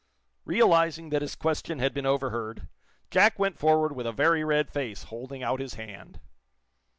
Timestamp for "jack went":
3.11-3.59